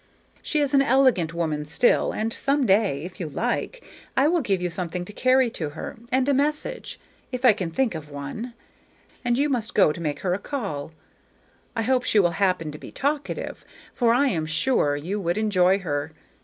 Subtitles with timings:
[0.41, 3.85] She is an elegant woman still, and some day, if you like,
[4.17, 6.99] I will give you something to carry to her, and a message,
[7.31, 8.55] if I can think of one,
[9.23, 10.91] and you must go to make her a call.
[11.75, 15.77] I hope she will happen to be talkative, for I am sure you would enjoy
[15.77, 16.13] her.